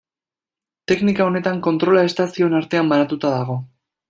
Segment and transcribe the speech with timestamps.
[0.91, 3.63] Teknika honetan kontrola estazioen artean banatuta dago.